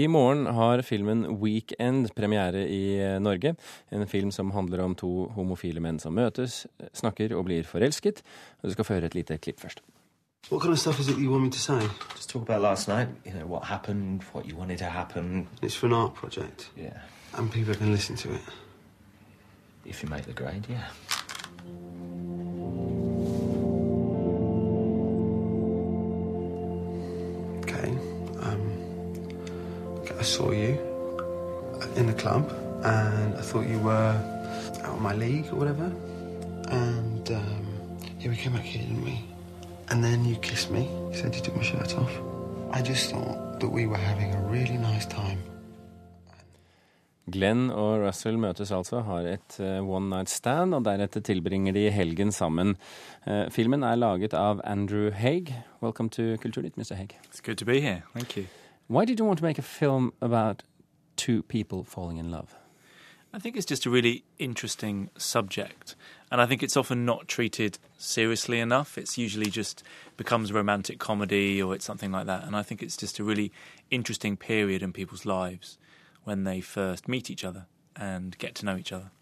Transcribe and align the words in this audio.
I 0.00 0.06
morgen 0.08 0.46
har 0.46 0.80
filmen 0.82 1.26
'Weekend' 1.26 2.08
premiere 2.16 2.62
i 2.68 3.18
Norge. 3.20 3.54
En 3.92 4.06
film 4.08 4.30
som 4.30 4.50
handler 4.50 4.80
om 4.84 4.94
to 4.94 5.28
homofile 5.36 5.80
menn 5.80 5.98
som 5.98 6.14
møtes, 6.14 6.66
snakker 6.94 7.34
og 7.36 7.44
blir 7.44 7.62
forelsket. 7.68 8.22
Du 8.62 8.70
skal 8.72 8.84
få 8.84 8.94
høre 8.96 9.06
et 9.10 9.14
lite 9.14 9.36
klipp 9.38 9.60
først. 9.60 9.80
What 10.50 10.62
kind 10.62 10.72
of 10.72 10.78
stuff 10.78 11.00
is 11.00 11.08
it 11.08 11.18
you 11.18 11.30
want 11.30 11.44
me 11.44 11.50
to 11.50 11.58
say? 11.58 11.80
Just 12.16 12.30
talk 12.30 12.42
about 12.42 12.62
last 12.62 12.88
night. 12.88 13.08
You 13.26 13.32
know 13.32 13.46
what 13.46 13.64
happened, 13.64 14.22
what 14.32 14.46
you 14.46 14.56
wanted 14.56 14.78
to 14.78 14.84
happen. 14.84 15.48
It's 15.62 15.76
for 15.76 15.86
an 15.86 15.92
art 15.92 16.14
project, 16.14 16.70
Yeah, 16.76 16.96
and 17.38 17.50
people 17.52 17.74
can 17.74 17.92
listen 17.92 18.16
to 18.16 18.28
it. 18.32 18.40
if 19.84 20.02
you 20.02 20.08
make 20.10 20.22
the 20.24 20.32
grade, 20.32 20.62
yeah. 20.70 20.84
I 30.20 30.22
saw 30.22 30.50
you 30.50 30.76
in 31.96 32.06
the 32.06 32.12
club, 32.12 32.44
and 32.84 33.34
I 33.34 33.40
thought 33.40 33.66
you 33.66 33.78
were 33.78 34.12
out 34.84 34.94
of 34.96 35.00
my 35.00 35.14
league 35.14 35.46
or 35.50 35.56
whatever. 35.56 35.90
And 36.68 37.30
um, 37.30 37.64
yeah, 38.18 38.28
we 38.28 38.36
came 38.36 38.52
back 38.52 38.62
here, 38.62 38.82
didn't 38.82 39.02
we? 39.02 39.24
And 39.88 40.04
then 40.04 40.26
you 40.26 40.36
kissed 40.36 40.70
me. 40.70 40.82
You 41.10 41.16
said 41.16 41.34
you 41.34 41.40
took 41.40 41.56
my 41.56 41.62
shirt 41.62 41.96
off. 41.96 42.12
I 42.70 42.82
just 42.82 43.10
thought 43.10 43.60
that 43.60 43.70
we 43.70 43.86
were 43.86 43.96
having 43.96 44.34
a 44.34 44.42
really 44.42 44.76
nice 44.76 45.06
time. 45.06 45.38
Glenn 47.30 47.70
og 47.70 48.00
Russell 48.04 48.36
møtes 48.38 48.72
altså, 48.72 49.00
har 49.00 49.24
et 49.24 49.60
eh, 49.60 49.80
one 49.80 50.10
night 50.10 50.28
stand, 50.28 50.74
og 50.74 50.84
deretter 50.84 51.20
tilbringer 51.20 51.72
de 51.72 51.90
helgen 51.90 52.32
sammen. 52.32 52.76
Eh, 53.26 53.48
filmen 53.50 53.82
er 53.82 53.96
laget 53.96 54.34
av 54.34 54.60
Andrew 54.64 55.10
Haig. 55.10 55.54
Welcome 55.80 56.10
to 56.10 56.36
Kulturnytt, 56.42 56.76
Mr. 56.76 56.94
Haig. 56.94 57.16
It's 57.30 57.40
good 57.40 57.56
to 57.56 57.64
be 57.64 57.80
here. 57.80 58.02
Thank 58.12 58.36
you. 58.36 58.44
Why 58.90 59.04
did 59.04 59.20
you 59.20 59.24
want 59.24 59.38
to 59.38 59.44
make 59.44 59.60
a 59.60 59.62
film 59.62 60.14
about 60.20 60.64
two 61.14 61.44
people 61.44 61.84
falling 61.84 62.16
in 62.16 62.32
love? 62.32 62.56
I 63.32 63.38
think 63.38 63.56
it's 63.56 63.64
just 63.64 63.86
a 63.86 63.90
really 63.90 64.24
interesting 64.36 65.10
subject, 65.16 65.94
and 66.32 66.40
I 66.40 66.46
think 66.46 66.60
it's 66.60 66.76
often 66.76 67.04
not 67.04 67.28
treated 67.28 67.78
seriously 67.98 68.58
enough. 68.58 68.98
It's 68.98 69.16
usually 69.16 69.48
just 69.48 69.84
becomes 70.16 70.52
romantic 70.52 70.98
comedy 70.98 71.62
or 71.62 71.72
it's 71.72 71.84
something 71.84 72.10
like 72.10 72.26
that, 72.26 72.42
and 72.42 72.56
I 72.56 72.64
think 72.64 72.82
it's 72.82 72.96
just 72.96 73.20
a 73.20 73.22
really 73.22 73.52
interesting 73.92 74.36
period 74.36 74.82
in 74.82 74.92
people's 74.92 75.24
lives 75.24 75.78
when 76.24 76.42
they 76.42 76.60
first 76.60 77.06
meet 77.06 77.30
each 77.30 77.44
other 77.44 77.66
and 77.94 78.36
get 78.38 78.56
to 78.56 78.66
know 78.66 78.76
each 78.76 78.90
other. 78.90 79.12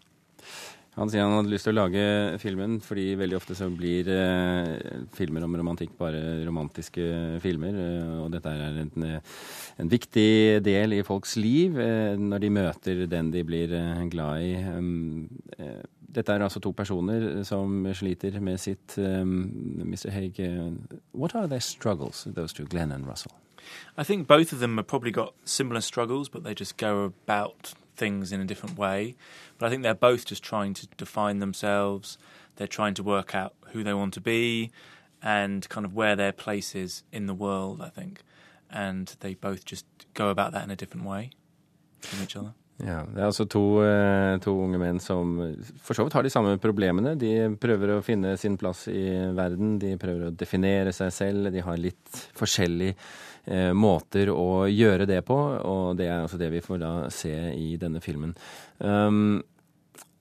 Han 0.99 1.07
sier 1.07 1.23
han 1.23 1.31
hadde 1.37 1.51
lyst 1.53 1.63
til 1.67 1.77
å 1.77 1.79
lage 1.79 2.01
filmen 2.41 2.79
fordi 2.83 3.13
veldig 3.19 3.37
ofte 3.37 3.55
så 3.55 3.69
blir 3.71 4.09
eh, 4.11 5.03
filmer 5.15 5.45
om 5.45 5.55
romantikk 5.55 5.93
bare 5.99 6.19
romantiske 6.43 7.39
filmer. 7.43 7.77
Eh, 7.85 8.15
og 8.25 8.33
dette 8.33 8.51
er 8.51 8.81
en, 8.83 9.05
eh, 9.07 9.37
en 9.79 9.91
viktig 9.91 10.59
del 10.65 10.97
i 10.97 11.03
folks 11.07 11.37
liv 11.39 11.79
eh, 11.79 12.19
når 12.19 12.43
de 12.43 12.51
møter 12.57 13.05
den 13.11 13.31
de 13.31 13.45
blir 13.47 13.75
eh, 13.77 14.03
glad 14.11 14.43
i. 14.43 14.51
Um, 14.75 15.29
dette 16.09 16.33
er 16.33 16.41
altså 16.43 16.59
to 16.59 16.73
personer 16.73 17.45
som 17.45 17.83
sliter 17.93 18.39
med 18.41 18.57
sitt 18.59 18.97
um, 18.97 19.83
Mr. 19.85 20.09
Haig, 20.09 20.39
what 21.13 21.35
are 21.35 21.47
their 21.47 21.61
struggles, 21.61 22.25
those 22.33 22.51
two, 22.51 22.65
Glenn 22.65 22.91
and 22.91 23.07
Russell? 23.07 23.31
I 23.95 24.03
think 24.03 24.27
both 24.27 24.51
of 24.51 24.59
them 24.59 24.77
have 24.77 24.87
probably 24.87 25.11
got 25.11 25.35
similar 25.45 25.81
struggles, 25.81 26.27
but 26.27 26.43
they 26.43 26.55
just 26.55 26.77
go 26.77 27.03
about 27.03 27.73
things 27.99 28.31
in 28.31 28.39
a 28.41 28.45
different 28.45 28.77
way. 28.77 29.15
But 29.57 29.67
I 29.67 29.69
think 29.69 29.83
they're 29.83 29.93
both 29.93 30.25
just 30.25 30.41
trying 30.41 30.73
to 30.75 30.87
define 30.97 31.39
themselves. 31.39 32.17
They're 32.55 32.67
trying 32.67 32.95
to 32.95 33.03
work 33.03 33.35
out 33.35 33.53
who 33.71 33.83
they 33.83 33.93
want 33.93 34.13
to 34.15 34.21
be 34.21 34.71
and 35.21 35.67
kind 35.69 35.85
of 35.85 35.93
where 35.93 36.15
their 36.15 36.31
place 36.31 36.73
is 36.73 37.03
in 37.11 37.27
the 37.27 37.33
world, 37.33 37.81
I 37.81 37.89
think. 37.89 38.23
And 38.71 39.15
they 39.19 39.33
both 39.35 39.65
just 39.65 39.85
go 40.13 40.29
about 40.29 40.53
that 40.53 40.63
in 40.63 40.71
a 40.71 40.75
different 40.75 41.05
way 41.05 41.31
from 41.99 42.23
each 42.23 42.35
other. 42.35 42.53
Ja, 42.79 43.01
Det 43.03 43.19
er 43.19 43.25
altså 43.27 43.45
to, 43.51 43.61
eh, 43.83 44.37
to 44.39 44.53
unge 44.63 44.77
menn 44.79 44.99
som 45.03 45.33
for 45.83 45.93
så 45.97 46.05
vidt 46.05 46.13
har 46.15 46.23
de 46.23 46.29
samme 46.31 46.53
problemene. 46.63 47.17
De 47.19 47.33
prøver 47.59 47.97
å 47.97 48.03
finne 48.05 48.37
sin 48.39 48.55
plass 48.57 48.85
i 48.87 49.03
verden, 49.35 49.77
de 49.81 49.97
prøver 49.99 50.29
å 50.29 50.35
definere 50.35 50.93
seg 50.95 51.11
selv. 51.11 51.51
De 51.51 51.59
har 51.65 51.75
litt 51.77 52.21
forskjellige 52.39 52.95
eh, 53.47 53.73
måter 53.75 54.31
å 54.31 54.63
gjøre 54.71 55.05
det 55.09 55.25
på, 55.27 55.35
og 55.65 55.97
det 55.99 56.07
er 56.07 56.21
altså 56.21 56.37
det 56.39 56.51
vi 56.53 56.61
får 56.63 56.79
da 56.79 56.91
se 57.11 57.33
i 57.51 57.75
denne 57.81 57.99
filmen. 57.99 58.31
Um, 58.79 59.41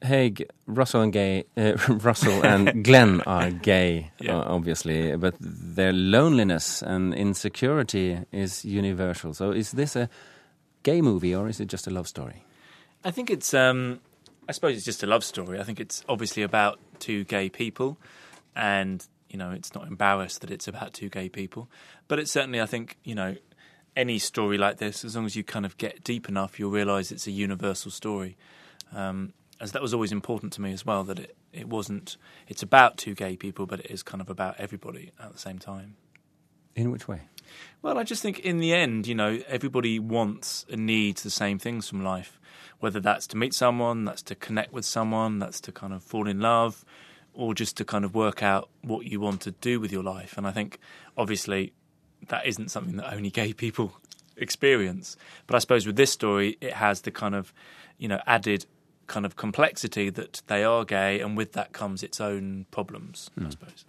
Haig, 0.02 0.44
Russell 0.66 1.02
and 1.02 1.12
gay, 1.12 1.44
uh, 1.56 1.74
Russell 2.04 2.42
and 2.47 2.84
Glenn 2.84 3.20
are 3.26 3.50
gay, 3.50 4.10
Yeah. 4.20 4.38
uh, 4.38 4.54
obviously, 4.54 5.16
but 5.16 5.34
their 5.41 5.92
loneliness 5.92 6.82
and 6.82 7.14
insecurity 7.14 8.18
is 8.32 8.64
universal. 8.64 9.34
So, 9.34 9.50
is 9.52 9.72
this 9.72 9.97
a 9.97 10.08
gay 10.84 11.02
movie 11.02 11.34
or 11.34 11.48
is 11.48 11.60
it 11.60 11.68
just 11.68 11.86
a 11.86 11.91
love 11.91 12.06
story? 12.08 12.42
I 13.04 13.10
think 13.10 13.31
it's, 13.31 13.54
um, 13.54 14.00
I 14.48 14.53
suppose 14.53 14.76
it's 14.76 14.84
just 14.84 15.03
a 15.03 15.06
love 15.06 15.25
story. 15.25 15.60
I 15.60 15.62
think 15.62 15.81
it's 15.81 16.04
obviously 16.09 16.42
about 16.42 16.81
two 16.98 17.25
gay 17.25 17.48
people, 17.48 17.98
and 18.56 19.06
you 19.28 19.38
know, 19.38 19.50
it's 19.50 19.75
not 19.75 19.86
embarrassed 19.86 20.41
that 20.41 20.50
it's 20.50 20.69
about 20.69 20.94
two 20.94 21.09
gay 21.09 21.28
people. 21.28 21.69
But 22.09 22.19
it's 22.19 22.32
certainly, 22.32 22.60
I 22.60 22.66
think, 22.66 22.97
you 23.04 23.14
know, 23.14 23.36
any 23.94 24.19
story 24.19 24.59
like 24.59 24.78
this, 24.78 25.04
as 25.04 25.16
long 25.16 25.26
as 25.26 25.36
you 25.36 25.44
kind 25.44 25.66
of 25.66 25.76
get 25.76 26.03
deep 26.03 26.28
enough, 26.28 26.59
you'll 26.59 26.70
realise 26.70 27.12
it's 27.12 27.26
a 27.26 27.31
universal 27.31 27.91
story. 27.91 28.36
Um, 28.94 29.34
as 29.60 29.72
that 29.72 29.82
was 29.82 29.92
always 29.92 30.12
important 30.12 30.53
to 30.54 30.60
me 30.60 30.72
as 30.72 30.86
well, 30.86 31.04
that 31.04 31.19
it, 31.19 31.36
it 31.53 31.69
wasn't, 31.69 32.16
it's 32.47 32.62
about 32.62 32.97
two 32.97 33.15
gay 33.15 33.36
people, 33.36 33.66
but 33.66 33.80
it 33.80 33.91
is 33.91 34.03
kind 34.03 34.20
of 34.20 34.30
about 34.30 34.54
everybody 34.59 35.10
at 35.20 35.32
the 35.32 35.38
same 35.38 35.59
time. 35.59 35.97
In 36.76 36.92
which 36.92 37.09
way? 37.09 37.22
Well, 37.82 37.98
I 37.98 38.04
just 38.04 38.22
think 38.22 38.38
in 38.41 38.60
the 38.60 38.72
end, 38.72 39.06
you 39.06 39.15
know, 39.15 39.41
everybody 39.48 39.98
wants 39.98 40.65
and 40.70 40.86
needs 40.86 41.22
the 41.22 41.30
same 41.30 41.59
things 41.59 41.88
from 41.88 42.04
life. 42.04 42.38
Whether 42.81 43.00
that's 43.00 43.27
to 43.28 43.37
meet 43.37 43.55
someone, 43.55 44.05
that's 44.05 44.22
to 44.22 44.34
connect 44.34 44.72
with 44.72 44.84
someone, 44.84 45.39
that's 45.39 45.61
to 45.62 45.72
kind 45.72 45.93
of 45.93 46.03
fall 46.03 46.28
in 46.28 46.41
love, 46.41 46.84
or 47.34 47.55
just 47.55 47.77
to 47.78 47.84
kind 47.84 48.05
of 48.05 48.15
work 48.15 48.43
out 48.43 48.69
what 48.83 49.06
you 49.06 49.21
want 49.21 49.41
to 49.43 49.50
do 49.50 49.81
with 49.81 49.93
your 49.93 50.03
life. 50.03 50.37
And 50.37 50.47
I 50.47 50.53
think, 50.53 50.78
obviously, 51.16 51.72
that 52.28 52.47
isn't 52.47 52.71
something 52.71 52.97
that 52.97 53.12
only 53.12 53.31
gay 53.31 53.53
people 53.53 53.94
experience. 54.37 55.16
But 55.47 55.56
I 55.56 55.59
suppose 55.59 55.87
with 55.87 55.97
this 55.97 56.12
story, 56.12 56.56
it 56.61 56.75
has 56.75 57.03
the 57.03 57.11
kind 57.11 57.34
of, 57.34 57.53
you 57.99 58.09
know, 58.09 58.21
added 58.27 58.66
kind 59.08 59.26
of 59.26 59.34
complexity 59.36 60.10
that 60.10 60.42
they 60.46 60.62
are 60.64 60.84
gay, 60.84 61.20
and 61.20 61.36
with 61.36 61.52
that 61.52 61.72
comes 61.72 62.02
its 62.04 62.20
own 62.20 62.66
problems, 62.70 63.30
I 63.41 63.50
suppose. 63.50 63.84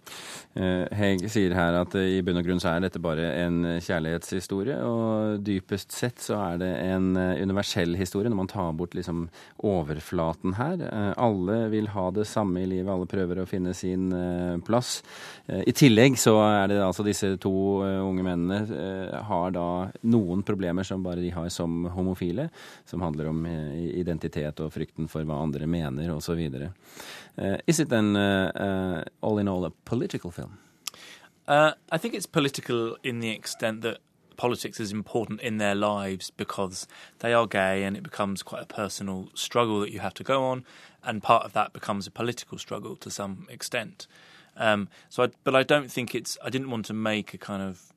Hegg 0.56 1.20
Heg 1.20 1.28
sier 1.30 1.52
her 1.54 1.76
at 1.80 1.94
eh, 1.98 2.16
i 2.16 2.22
bunn 2.24 2.38
og 2.40 2.46
grunn 2.46 2.60
så 2.62 2.72
er 2.72 2.84
dette 2.84 3.00
bare 3.02 3.26
en 3.44 3.60
eh, 3.66 3.80
kjærlighetshistorie, 3.84 4.76
og 4.86 5.42
dypest 5.46 5.92
sett 5.92 6.22
så 6.22 6.38
er 6.40 6.60
det 6.62 6.70
en 6.88 7.10
eh, 7.20 7.42
universell 7.44 7.96
historie 7.98 8.30
når 8.30 8.38
man 8.40 8.50
tar 8.50 8.70
bort 8.78 8.94
liksom 8.96 9.26
overflaten 9.66 10.54
her. 10.58 10.80
Eh, 10.86 11.12
Alle 11.20 11.58
vil 11.72 11.90
ha 11.94 12.06
det 12.14 12.26
samme 12.30 12.62
i 12.62 12.68
livet, 12.70 12.90
alle 12.92 13.08
prøver 13.10 13.42
å 13.42 13.48
finne 13.50 13.74
sin 13.76 14.08
eh, 14.16 14.56
plass. 14.66 15.00
Eh, 15.46 15.62
I 15.68 15.74
tillegg 15.76 16.18
så 16.20 16.36
er 16.46 16.70
det 16.72 16.80
altså 16.84 17.04
disse 17.06 17.34
to 17.42 17.54
eh, 17.86 17.98
unge 18.06 18.24
mennene 18.26 18.60
eh, 18.64 19.18
har 19.28 19.52
da 19.54 19.66
noen 20.08 20.44
problemer 20.46 20.86
som 20.86 21.04
bare 21.04 21.22
de 21.22 21.32
har 21.34 21.50
som 21.52 21.84
homofile, 21.94 22.48
som 22.88 23.02
handler 23.04 23.30
om 23.32 23.44
eh, 23.50 23.76
identitet 24.00 24.62
og 24.64 24.72
frykten 24.74 25.09
for 25.10 25.26
hva 25.26 25.42
andre 25.42 25.66
mener 25.66 26.14
osv. 26.14 26.40
Uh, 27.38 27.56
is 27.66 27.80
it 27.80 27.88
then 27.88 28.16
uh, 28.16 28.50
uh, 28.54 29.26
all 29.26 29.38
in 29.38 29.48
all 29.48 29.64
a 29.64 29.70
political 29.84 30.30
film? 30.30 30.58
Uh, 31.48 31.72
I 31.90 31.98
think 31.98 32.14
it's 32.14 32.26
political 32.26 32.96
in 33.02 33.20
the 33.20 33.30
extent 33.30 33.82
that 33.82 33.98
politics 34.36 34.80
is 34.80 34.90
important 34.90 35.40
in 35.40 35.58
their 35.58 35.74
lives 35.74 36.30
because 36.30 36.86
they 37.18 37.34
are 37.34 37.46
gay 37.46 37.84
and 37.84 37.96
it 37.96 38.02
becomes 38.02 38.42
quite 38.42 38.62
a 38.62 38.66
personal 38.66 39.28
struggle 39.34 39.80
that 39.80 39.90
you 39.92 40.00
have 40.00 40.14
to 40.14 40.24
go 40.24 40.44
on, 40.44 40.64
and 41.04 41.22
part 41.22 41.44
of 41.44 41.52
that 41.52 41.72
becomes 41.72 42.06
a 42.06 42.10
political 42.10 42.56
struggle 42.56 42.96
to 42.96 43.10
some 43.10 43.46
extent. 43.50 44.06
Um, 44.56 44.88
so, 45.08 45.24
I, 45.24 45.28
but 45.44 45.54
I 45.54 45.62
don't 45.62 45.90
think 45.90 46.14
it's. 46.14 46.38
I 46.44 46.50
didn't 46.50 46.70
want 46.70 46.86
to 46.86 46.94
make 46.94 47.34
a 47.34 47.38
kind 47.38 47.62
of 47.62 47.92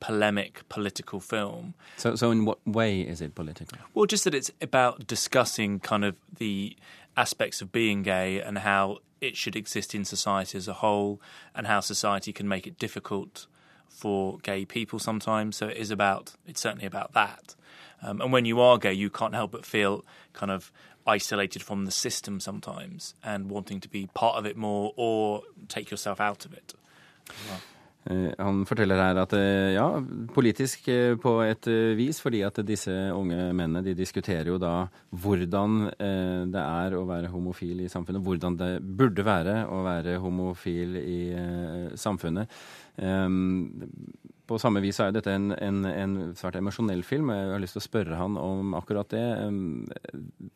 polemic 0.00 0.68
political 0.68 1.20
film. 1.20 1.74
So, 1.96 2.14
so 2.14 2.30
in 2.30 2.44
what 2.44 2.58
way 2.66 3.00
is 3.00 3.20
it 3.20 3.34
political? 3.34 3.78
Well, 3.94 4.06
just 4.06 4.24
that 4.24 4.34
it's 4.34 4.50
about 4.60 5.06
discussing 5.06 5.80
kind 5.80 6.04
of 6.04 6.16
the 6.36 6.76
aspects 7.16 7.60
of 7.60 7.72
being 7.72 8.02
gay 8.02 8.40
and 8.40 8.58
how 8.58 8.98
it 9.20 9.36
should 9.36 9.56
exist 9.56 9.94
in 9.94 10.04
society 10.04 10.56
as 10.56 10.68
a 10.68 10.74
whole, 10.74 11.20
and 11.54 11.66
how 11.66 11.80
society 11.80 12.32
can 12.32 12.48
make 12.48 12.66
it 12.66 12.78
difficult 12.78 13.46
for 13.88 14.38
gay 14.38 14.64
people 14.64 14.98
sometimes. 15.00 15.56
So 15.56 15.66
it 15.66 15.76
is 15.76 15.90
about, 15.90 16.34
it's 16.46 16.60
certainly 16.60 16.86
about 16.86 17.12
that. 17.14 17.56
Um, 18.00 18.20
and 18.20 18.32
when 18.32 18.44
you 18.44 18.60
are 18.60 18.78
gay, 18.78 18.92
you 18.92 19.10
can't 19.10 19.34
help 19.34 19.50
but 19.50 19.66
feel 19.66 20.04
kind 20.32 20.52
of 20.52 20.70
isolated 21.04 21.62
from 21.62 21.84
the 21.84 21.90
system 21.90 22.38
sometimes 22.38 23.14
and 23.24 23.50
wanting 23.50 23.80
to 23.80 23.88
be 23.88 24.08
part 24.14 24.36
of 24.36 24.46
it 24.46 24.56
more 24.56 24.92
or 24.96 25.42
take 25.66 25.90
yourself 25.90 26.20
out 26.20 26.44
of 26.44 26.52
it. 26.52 26.74
well. 27.48 27.60
Eh, 28.06 28.32
Han 28.38 28.62
forteller 28.68 29.00
her 29.00 29.18
at 29.20 29.34
eh, 29.36 29.74
ja, 29.74 29.86
politisk 30.34 30.88
eh, 30.92 31.16
på 31.20 31.34
et 31.44 31.68
vis, 31.98 32.20
fordi 32.22 32.42
at 32.46 32.60
disse 32.66 32.92
unge 33.14 33.50
mennene 33.52 33.82
de 33.84 33.96
diskuterer 33.98 34.48
jo 34.52 34.58
da 34.62 34.88
hvordan 35.10 35.90
det 35.98 36.62
er 36.62 36.94
å 36.96 37.04
være 37.08 37.30
homofil 37.32 37.82
i 37.84 37.90
samfunnet, 37.90 38.22
hvordan 38.24 38.56
det 38.58 38.70
burde 38.82 39.24
være 39.26 39.60
å 39.72 39.82
være 39.86 40.18
homofil 40.22 40.96
i 41.00 41.20
samfunnet. 41.98 42.50
På 44.48 44.58
samme 44.60 44.80
vis 44.82 44.98
er 45.02 45.12
dette 45.12 45.32
en, 45.34 45.50
en, 45.52 45.82
en 45.86 46.16
svært 46.38 46.58
emosjonell 46.58 47.02
film. 47.06 47.32
Jeg 47.34 47.52
har 47.52 47.62
lyst 47.62 47.76
til 47.76 47.82
å 47.82 47.86
spørre 47.88 48.20
han 48.20 48.38
om 48.40 48.74
akkurat 48.78 49.10
det. 49.12 49.24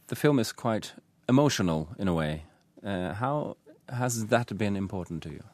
The 0.09 0.19
film 0.19 0.41
is 0.41 0.53
quite 0.53 0.95
emotional 1.29 1.89
in 1.99 2.09
a 2.09 2.15
way. 2.17 2.45
How 2.83 3.57
has 3.89 4.27
that 4.29 4.57
been 4.59 4.77
important 4.77 5.23
to 5.23 5.31
you? 5.31 5.45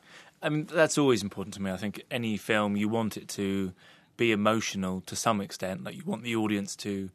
I 0.42 0.48
mean, 0.48 0.68
that's 0.70 0.98
always 0.98 1.22
important 1.22 1.54
to 1.54 1.62
me. 1.62 1.70
I 1.70 1.76
think 1.76 2.02
any 2.10 2.36
film 2.36 2.76
you 2.76 2.88
want 2.88 3.16
it 3.16 3.28
to 3.30 3.72
be 4.16 4.32
emotional 4.32 5.00
to 5.02 5.16
some 5.16 5.40
extent. 5.40 5.84
Like 5.84 5.96
you 5.96 6.04
want 6.04 6.22
the 6.22 6.36
audience 6.36 6.76
to, 6.76 7.10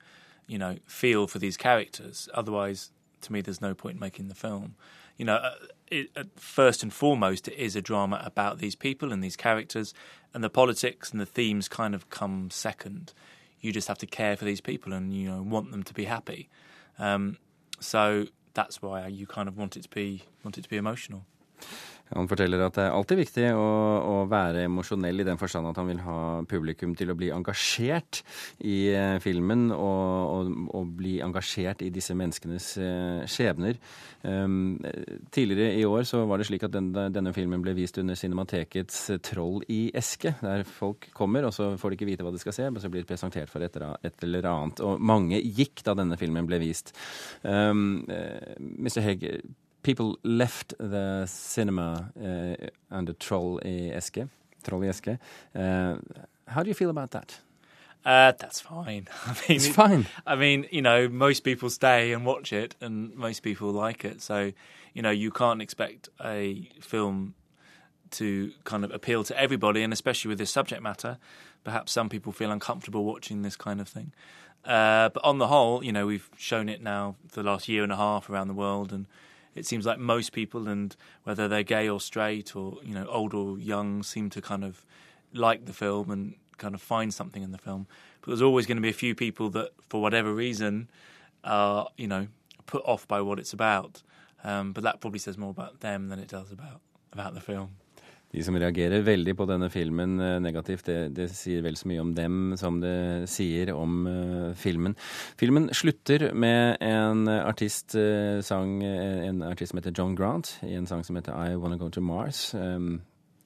you 0.48 0.58
know, 0.58 0.78
feel 0.86 1.28
for 1.28 1.40
these 1.40 1.56
characters. 1.56 2.28
Otherwise, 2.34 2.92
to 3.22 3.32
me, 3.32 3.42
there's 3.42 3.62
no 3.62 3.74
point 3.74 3.96
in 3.96 4.00
making 4.00 4.28
the 4.28 4.36
film. 4.36 4.76
You 5.18 5.26
know, 5.26 5.36
uh, 5.36 5.54
it, 5.88 6.10
uh, 6.16 6.24
first 6.36 6.84
and 6.84 6.92
foremost, 6.92 7.48
it 7.48 7.56
is 7.56 7.76
a 7.76 7.82
drama 7.82 8.22
about 8.26 8.58
these 8.58 8.76
people 8.76 9.14
and 9.14 9.24
these 9.24 9.36
characters, 9.36 9.94
and 10.34 10.44
the 10.44 10.50
politics 10.50 11.12
and 11.12 11.22
the 11.22 11.26
themes 11.26 11.68
kind 11.68 11.94
of 11.94 12.10
come 12.10 12.50
second. 12.50 13.14
You 13.60 13.72
just 13.72 13.88
have 13.88 14.00
to 14.00 14.08
care 14.08 14.36
for 14.36 14.44
these 14.44 14.60
people 14.60 14.92
and 14.92 15.14
you 15.14 15.30
know 15.30 15.42
want 15.42 15.72
them 15.72 15.84
to 15.84 15.94
be 15.94 16.06
happy. 16.06 16.50
Um, 17.00 17.38
so 17.80 18.26
that's 18.54 18.82
why 18.82 19.08
you 19.08 19.28
kind 19.28 19.48
of 19.48 19.58
want 19.58 19.78
it 19.78 19.84
to 19.84 19.90
be 19.90 20.24
want 20.44 20.58
it 20.58 20.64
to 20.64 20.70
be 20.70 20.78
emotional. 20.78 21.26
Han 22.14 22.30
forteller 22.30 22.62
at 22.66 22.78
det 22.78 22.86
er 22.86 22.96
alltid 22.96 23.20
viktig 23.24 23.46
å, 23.58 23.68
å 24.06 24.16
være 24.30 24.66
emosjonell 24.68 25.24
i 25.24 25.28
den 25.28 25.40
forstand 25.42 25.70
at 25.70 25.80
han 25.80 25.90
vil 25.90 26.02
ha 26.06 26.18
publikum 26.50 26.94
til 26.98 27.12
å 27.12 27.18
bli 27.18 27.32
engasjert 27.34 28.22
i 28.66 28.78
eh, 28.94 29.18
filmen 29.24 29.70
og, 29.74 30.10
og, 30.34 30.52
og, 30.74 30.92
bli 31.00 31.16
engasjert 31.26 31.82
i 31.86 31.90
disse 31.94 32.16
menneskenes 32.18 32.70
eh, 32.82 33.24
skjebner. 33.30 33.80
Um, 34.24 34.78
tidligere 35.34 35.74
i 35.80 35.86
år 35.88 36.06
så 36.08 36.22
var 36.30 36.40
det 36.40 36.48
slik 36.48 36.64
at 36.68 36.76
denne, 36.76 37.10
denne 37.14 37.34
filmen 37.36 37.64
ble 37.64 37.74
vist 37.78 37.98
under 38.00 38.18
Cinematekets 38.20 39.00
Troll 39.26 39.66
i 39.74 39.82
eske, 39.96 40.36
der 40.44 40.64
folk 40.68 41.10
kommer, 41.18 41.50
og 41.50 41.56
så 41.56 41.74
får 41.80 41.92
de 41.92 42.00
ikke 42.00 42.12
vite 42.14 42.28
hva 42.28 42.32
de 42.34 42.42
skal 42.42 42.56
se, 42.56 42.70
men 42.70 42.84
så 42.84 42.92
blir 42.94 43.04
det 43.04 43.10
presentert 43.10 43.52
for 43.52 43.66
et, 43.66 43.76
et 43.76 44.28
eller 44.28 44.48
annet. 44.52 44.84
Og 44.86 45.02
mange 45.02 45.42
gikk 45.42 45.84
da 45.88 45.98
denne 45.98 46.20
filmen 46.20 46.48
ble 46.48 46.62
vist. 46.64 46.94
Um, 47.42 48.04
uh, 48.08 48.56
Mr. 48.60 49.02
Hegg, 49.04 49.28
people 49.84 50.18
left 50.24 50.74
the 50.80 51.26
cinema 51.28 52.12
uh, 52.20 52.68
under 52.92 53.14
Troll 53.14 53.60
i 53.66 53.92
Eske. 53.92 54.28
Troll 54.64 54.84
i 54.84 54.88
Eske. 54.88 55.18
Uh, 55.56 55.96
how 56.48 56.64
do 56.64 56.70
you 56.70 56.74
feel 56.74 56.90
about 56.90 57.12
that? 57.12 57.40
Uh, 58.06 58.34
that's 58.38 58.60
fine. 58.60 59.08
I 59.26 59.30
mean, 59.30 59.56
it's 59.56 59.68
fine. 59.68 60.08
I 60.28 60.36
mean, 60.36 60.68
you 60.72 60.82
know, 60.82 61.08
most 61.08 61.44
people 61.44 61.70
stay 61.70 62.12
and 62.14 62.26
watch 62.26 62.52
it, 62.52 62.76
and 62.82 63.16
most 63.16 63.44
people 63.44 63.72
like 63.72 64.04
it. 64.04 64.22
So, 64.22 64.52
you 64.94 65.02
know, 65.02 65.12
you 65.12 65.32
can't 65.32 65.62
expect 65.62 66.10
a 66.24 66.70
film 66.82 67.36
to 68.12 68.52
kind 68.64 68.84
of 68.84 68.92
appeal 68.92 69.24
to 69.24 69.40
everybody, 69.40 69.84
and 69.84 69.94
especially 69.94 70.30
with 70.30 70.38
this 70.38 70.52
subject 70.52 70.82
matter, 70.82 71.18
perhaps 71.64 71.92
some 71.92 72.10
people 72.10 72.32
feel 72.32 72.52
uncomfortable 72.52 73.06
watching 73.06 73.42
this 73.42 73.56
kind 73.56 73.80
of 73.80 73.88
thing. 73.88 74.14
Uh, 74.66 75.10
but 75.10 75.24
on 75.24 75.40
the 75.40 75.48
whole, 75.48 75.84
you 75.84 75.92
know, 75.92 76.06
we've 76.06 76.30
shown 76.38 76.70
it 76.70 76.82
now 76.82 77.16
for 77.28 77.42
the 77.42 77.50
last 77.50 77.68
year 77.68 77.84
and 77.84 77.92
a 77.92 77.98
half 77.98 78.30
around 78.30 78.48
the 78.48 78.54
world, 78.54 78.92
and 78.92 79.08
it 79.56 79.66
seems 79.66 79.86
like 79.86 80.00
most 80.00 80.32
people, 80.32 80.68
and 80.68 80.96
whether 81.24 81.48
they're 81.48 81.64
gay 81.64 81.88
or 81.90 82.00
straight 82.00 82.56
or 82.56 82.78
you 82.84 82.94
know 82.94 83.06
old 83.08 83.34
or 83.34 83.60
young, 83.60 84.04
seem 84.04 84.30
to 84.32 84.42
kind 84.42 84.64
of 84.64 84.86
like 85.34 85.66
the 85.66 85.74
film 85.74 86.12
and 86.12 86.36
kind 86.58 86.76
of 86.76 86.82
find 86.82 87.14
something 87.14 87.44
in 87.44 87.52
the 87.52 87.58
film. 87.58 87.88
But 88.22 88.28
there's 88.28 88.42
always 88.42 88.66
going 88.66 88.78
to 88.78 88.82
be 88.82 88.90
a 88.90 88.94
few 88.94 89.16
people 89.16 89.50
that, 89.52 89.72
for 89.90 90.02
whatever 90.02 90.34
reason, 90.34 90.90
are 91.44 91.88
you 91.98 92.08
know 92.08 92.28
put 92.66 92.84
off 92.86 93.08
by 93.08 93.22
what 93.22 93.40
it's 93.40 93.54
about. 93.54 94.02
Um, 94.44 94.74
but 94.74 94.84
that 94.84 95.00
probably 95.00 95.20
says 95.20 95.38
more 95.38 95.52
about 95.52 95.80
them 95.80 96.10
than 96.10 96.20
it 96.20 96.28
does 96.28 96.52
about 96.52 96.82
about 97.12 97.34
the 97.34 97.42
film. 97.42 97.72
De 98.34 98.42
som 98.42 98.56
reagerer 98.58 99.04
veldig 99.06 99.36
på 99.38 99.46
denne 99.46 99.70
filmen 99.70 100.18
eh, 100.18 100.40
negativt, 100.42 100.88
det, 100.90 101.14
det, 101.14 101.28
sier 101.38 101.62
vel 101.62 101.78
så 101.78 101.90
mye 101.92 102.02
om 102.02 102.14
dem 102.18 102.56
som 102.58 102.80
det 102.82 103.30
sier 103.30 103.70
om 103.78 104.08
uh, 104.10 104.54
filmen. 104.58 104.96
Filmen 105.38 105.70
slutter 105.70 106.32
med 106.34 106.82
en 106.82 107.30
artist 107.30 107.94
uh, 107.94 108.42
sang 108.42 108.82
en 108.84 109.44
artist 109.46 109.74
som 109.74 109.82
heter 109.82 109.94
John 109.94 110.18
Grant, 110.18 110.56
i 110.66 110.74
en 110.80 110.90
sang 110.90 111.06
som 111.06 111.20
heter 111.20 111.38
I 111.38 111.56
Wanna 111.56 111.78
Go 111.78 111.92
To 111.94 112.02
Mars. 112.02 112.56
Um, 112.58 113.04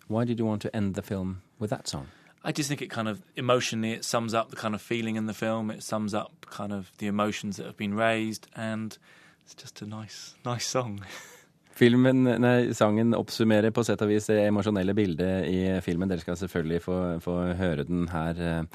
why 0.07 0.23
did 0.23 0.39
you 0.39 0.47
want 0.47 0.61
to 0.61 0.71
end 0.73 0.95
the 0.95 1.03
film 1.03 1.41
with 1.59 1.69
that 1.69 1.87
song? 1.87 2.07
I 2.45 2.53
just 2.53 2.69
think 2.69 2.81
it 2.81 2.89
kind 2.89 3.09
of 3.09 3.21
emotionally 3.35 3.91
it 3.91 4.05
sums 4.05 4.33
up 4.33 4.51
the 4.51 4.55
kind 4.55 4.73
of 4.73 4.81
feeling 4.81 5.17
in 5.17 5.25
the 5.25 5.33
film. 5.33 5.69
It 5.69 5.83
sums 5.83 6.13
up 6.13 6.45
kind 6.49 6.71
of 6.71 6.93
the 6.99 7.07
emotions 7.07 7.57
that 7.57 7.65
have 7.65 7.75
been 7.75 7.93
raised, 7.93 8.47
and 8.55 8.97
it's 9.43 9.53
just 9.53 9.81
a 9.81 9.85
nice, 9.85 10.35
nice 10.45 10.65
song. 10.65 11.01
Filmen, 11.77 12.23
nei, 12.41 12.71
Sangen 12.73 13.13
oppsummerer 13.13 13.69
på 13.75 13.83
sett 13.85 14.01
og 14.01 14.09
vis 14.09 14.29
det 14.31 14.39
emosjonelle 14.47 14.95
bildet 14.97 15.45
i 15.45 15.59
filmen. 15.85 16.09
Dere 16.09 16.23
skal 16.23 16.39
selvfølgelig 16.39 16.81
få, 16.83 16.97
få 17.21 17.35
høre 17.59 17.85
den 17.85 18.07
her. 18.09 18.65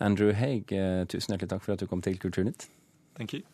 Andrew 0.00 0.32
Haig, 0.32 0.72
tusen 1.12 1.36
hjertelig 1.36 1.52
takk 1.52 1.66
for 1.66 1.76
at 1.76 1.84
du 1.84 1.90
kom 1.90 2.04
til 2.04 2.16
Kulturnytt. 2.22 2.70
Thank 3.16 3.36
you. 3.36 3.46